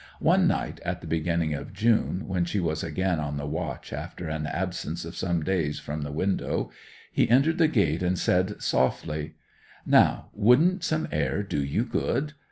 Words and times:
One 0.19 0.47
night, 0.47 0.79
at 0.83 1.01
the 1.01 1.05
beginning 1.05 1.53
of 1.53 1.73
June, 1.73 2.23
when 2.27 2.43
she 2.43 2.59
was 2.59 2.83
again 2.83 3.19
on 3.19 3.37
the 3.37 3.45
watch 3.45 3.93
after 3.93 4.27
an 4.29 4.47
absence 4.47 5.05
of 5.05 5.15
some 5.15 5.43
days 5.43 5.79
from 5.79 6.01
the 6.01 6.11
window, 6.11 6.71
he 7.11 7.29
entered 7.29 7.59
the 7.59 7.67
gate 7.67 8.01
and 8.01 8.17
said 8.17 8.59
softly, 8.63 9.35
'Now, 9.85 10.31
wouldn't 10.33 10.83
some 10.83 11.07
air 11.11 11.43
do 11.43 11.63
you 11.63 11.85
good? 11.85 12.33